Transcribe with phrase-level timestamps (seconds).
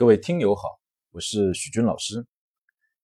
[0.00, 2.26] 各位听友好，我是许军老师。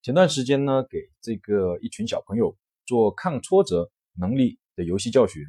[0.01, 2.57] 前段时间呢，给这个一群小朋友
[2.87, 5.41] 做抗挫折能力的游戏教学。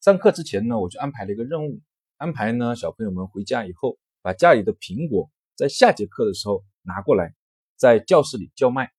[0.00, 1.80] 上课之前呢，我就安排了一个任务，
[2.16, 7.36] 安排呢小朋友们回家以后，把家里的苹果在下节课的时候拿过来，
[7.76, 8.90] 在教室里叫卖，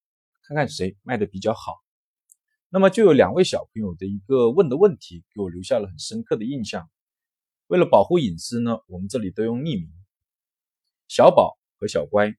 [0.44, 1.74] 看看谁卖的比较好。
[2.70, 6.90] 那么就有两位小朋友的一个问的问题，给我留下了很深刻的印象。
[7.68, 9.92] 为了保护隐私呢，我们这里都用匿名。
[11.10, 12.36] 小宝和小乖，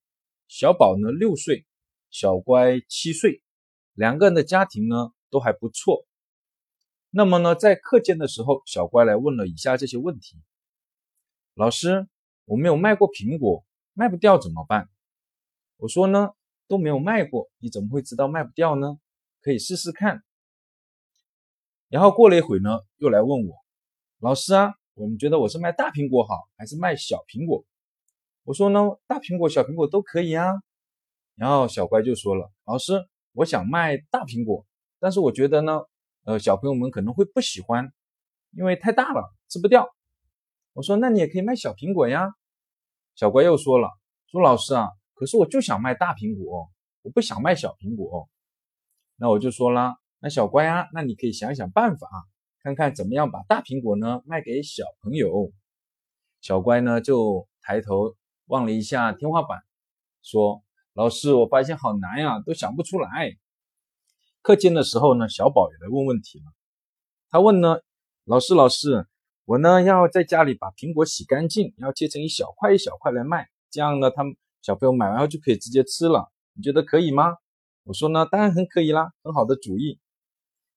[0.48, 1.66] 小宝呢六岁，
[2.10, 3.42] 小乖七岁，
[3.92, 6.06] 两个人的家庭呢都还不错。
[7.10, 10.36] 那么呢，在课间的时候，小乖来问了以下这些问题：
[11.54, 12.06] 老师，
[12.44, 14.88] 我没有卖过苹果，卖不掉怎么办？
[15.76, 16.30] 我说呢，
[16.66, 18.98] 都没有卖过，你怎么会知道卖不掉呢？
[19.40, 20.22] 可以试试看。
[21.88, 23.56] 然后过了一会呢，又来问我，
[24.18, 27.64] 老师啊，我们觉得我是卖大苹果好，还是卖小苹果？
[28.48, 30.46] 我说呢，大苹果、小苹果都可以啊。
[31.34, 34.64] 然后小乖就说了：“老师，我想卖大苹果，
[34.98, 35.82] 但是我觉得呢，
[36.24, 37.92] 呃，小朋友们可能会不喜欢，
[38.52, 39.86] 因为太大了，吃不掉。”
[40.72, 42.30] 我说：“那你也可以卖小苹果呀。”
[43.14, 43.90] 小乖又说了
[44.32, 46.70] ：“说老师啊，可是我就想卖大苹果，
[47.02, 48.30] 我不想卖小苹果。”
[49.20, 52.08] 那我就说了：“那小乖啊，那你可以想想办法，
[52.62, 55.52] 看看怎么样把大苹果呢卖给小朋友。”
[56.40, 58.16] 小乖呢就抬头。
[58.48, 59.62] 望了一下天花板，
[60.22, 60.62] 说
[60.94, 63.36] ：“老师，我发现好难呀，都想不出来。”
[64.42, 66.44] 课间的时候呢，小宝也来问问题了。
[67.30, 67.76] 他问呢
[68.24, 69.06] ：“老师，老师，
[69.44, 76.32] 我呢要在家里把苹果洗干净，要切成一小块一小块来卖，这样呢，他们小朋友买完后就可以直接吃了。
[76.54, 77.36] 你觉得可以吗？”
[77.84, 80.00] 我说呢：“当然很可以啦，很好的主意。”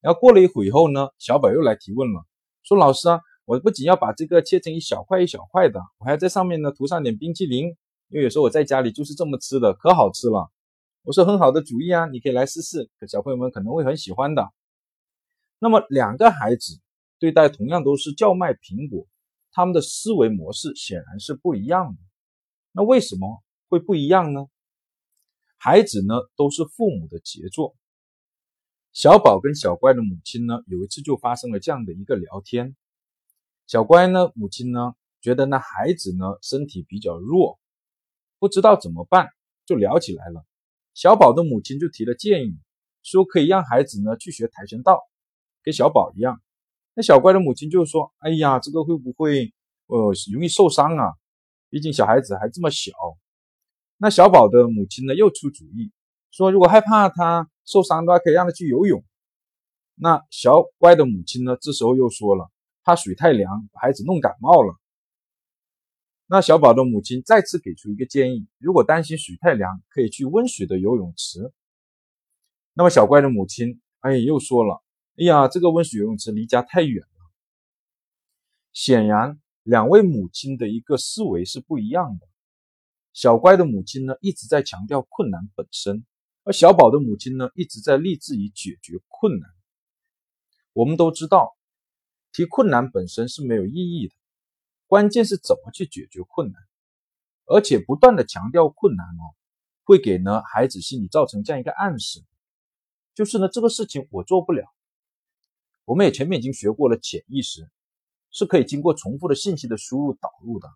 [0.01, 2.25] 然后过了一会以后呢，小宝又来提问了，
[2.63, 7.67] 说：“老师啊。”我不仅要把这个切成一小块一小块的，我还要在上面呢涂上点冰淇淋，
[8.09, 10.51] 因为有时候我在家里就是这么吃的，可好吃了。
[11.03, 14.51] 我说很好的主意啊，你可以来试试，小朋友们可能会很喜欢的。
[15.59, 16.79] 那么两个孩子
[17.19, 19.07] 对待同样都是叫卖苹果，
[19.51, 21.99] 他们的思维模式显然是不一样的。
[22.71, 24.45] 那为什么会不一样呢？
[25.57, 27.75] 孩子呢都是父母的杰作。
[28.93, 32.75] 小宝跟小乖的母亲呢有一次就发生了这样的一个聊天。
[33.71, 37.57] 小乖呢，母亲呢觉得那孩子呢身体比较弱，
[38.37, 39.29] 不知道怎么办，
[39.65, 40.45] 就聊起来了。
[40.93, 42.59] 小宝的母亲就提了建议，
[43.01, 44.99] 说可以让孩子呢去学跆拳道，
[45.63, 46.41] 跟小宝一样。
[46.95, 49.53] 那小乖的母亲就说：“哎呀，这个会不会
[49.87, 51.13] 呃容易受伤啊？
[51.69, 52.91] 毕竟小孩子还这么小。”
[53.95, 55.93] 那小宝的母亲呢又出主意，
[56.29, 59.01] 说如果害怕他受伤的话，可以让他去游泳。
[59.95, 62.51] 那小乖的母亲呢这时候又说了。
[62.83, 64.75] 怕水太凉，把孩子弄感冒了。
[66.25, 71.51] 那小宝的母亲再次给出一个建议：如果担心水太凉，可以去温水的游泳池。
[72.73, 74.81] 那么小乖的母亲，哎，又说了
[75.19, 77.31] ：“哎呀，这个温水游泳池离家太远了。”
[78.71, 82.27] 显然，两位母亲的一个思维是不一样的。
[83.11, 86.05] 小乖的母亲呢，一直在强调困难本身，
[86.43, 89.49] 而小宝的母亲呢，一直在立志于解决困难。
[90.71, 91.57] 我们都知道。
[92.31, 94.15] 提困难本身是没有意义的，
[94.87, 96.61] 关键是怎么去解决困难，
[97.45, 99.35] 而且不断的强调困难哦，
[99.83, 102.23] 会给呢孩子心里造成这样一个暗示，
[103.13, 104.65] 就是呢这个事情我做不了。
[105.85, 107.69] 我们也前面已经学过了，潜意识
[108.29, 110.69] 是可以经过重复的信息的输入导入的，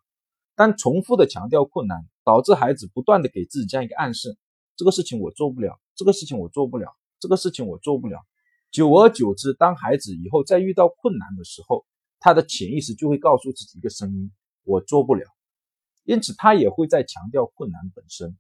[0.56, 4.38] 但重复的强调困难，导致孩子不断的给自己这样一个暗示，
[4.76, 8.26] 这个事情我做不了，这个事情我做不了，这个事情我做不了。
[8.75, 11.86] 久而久之，当孩子以后再遇到困难的时候，
[12.19, 14.34] 他的潜意识就会告诉自己一个声音
[14.68, 15.24] ：“我做不了。”
[16.03, 18.38] 因此，他也会在强调困难本身。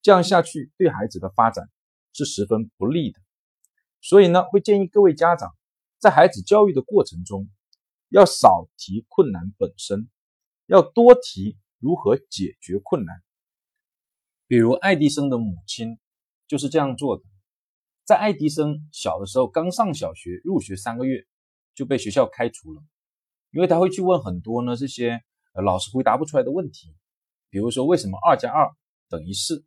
[0.00, 1.68] 这样下去，对孩子的发展
[2.14, 3.20] 是十分不利的。
[4.00, 5.54] 所以呢，会建议各位家长
[5.98, 7.50] 在孩子教育的过程中，
[8.08, 10.08] 要少提困难本身，
[10.64, 13.22] 要多提如何解决困难。
[14.46, 15.98] 比如爱迪生的母亲
[16.48, 17.24] 就是这样做的。
[18.06, 21.26] 在爱迪生小的时候，刚上小学入学三个月
[21.74, 22.80] 就被学校开除了，
[23.50, 25.20] 因为他会去问很多呢这些
[25.54, 26.94] 呃老师回答不出来的问题，
[27.50, 28.70] 比如说为什么二加二
[29.08, 29.64] 等于四？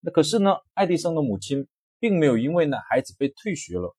[0.00, 1.68] 那可是呢，爱迪生的母亲
[2.00, 3.96] 并没有因为呢孩子被退学了，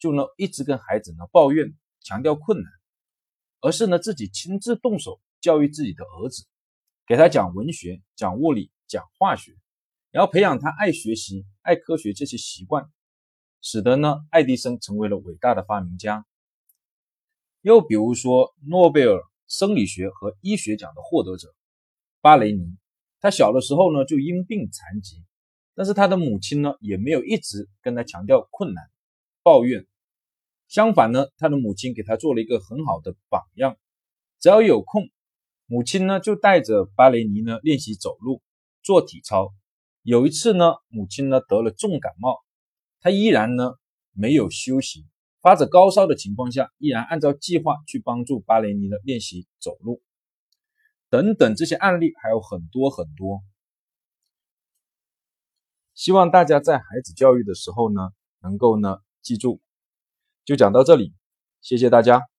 [0.00, 2.72] 就呢一直跟孩子呢抱怨强调困难，
[3.60, 6.46] 而是呢自己亲自动手教育自己的儿子，
[7.06, 9.56] 给他讲文学、讲物理、讲化学。
[10.10, 12.90] 然后培养他爱学习、爱科学这些习惯，
[13.60, 16.26] 使得呢，爱迪生成为了伟大的发明家。
[17.60, 21.54] 又比如说，诺贝尔生理学和医学奖的获得者，
[22.20, 22.76] 巴雷尼，
[23.20, 25.22] 他小的时候呢就因病残疾，
[25.76, 28.90] 但是他的母亲呢也没有一直跟他强调困难、
[29.44, 29.86] 抱怨，
[30.66, 33.78] 相反呢，他的母亲给他做了一个很好的榜样。
[34.40, 35.08] 只要有空，
[35.66, 38.42] 母亲呢就带着巴雷尼呢练习走路、
[38.82, 39.54] 做体操。
[40.02, 42.38] 有一次呢，母亲呢得了重感冒，
[43.00, 43.74] 他依然呢
[44.12, 45.06] 没有休息，
[45.40, 50.02] 发着高烧的情况下，依然按照计划去帮助巴雷尼的练习走路。
[51.08, 53.42] 等等，这些案例还有很多很多。
[55.94, 58.10] 希望大家在孩子教育的时候呢，
[58.40, 59.60] 能够呢记住。
[60.44, 61.14] 就讲到这里，
[61.60, 62.31] 谢谢大家。